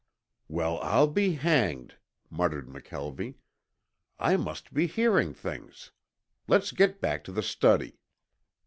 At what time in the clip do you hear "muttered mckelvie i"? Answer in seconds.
2.31-4.35